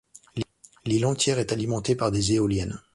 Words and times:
L'île 0.85 1.05
entière 1.05 1.37
est 1.37 1.51
alimentée 1.51 1.95
par 1.95 2.11
des 2.11 2.31
éoliennes. 2.33 2.81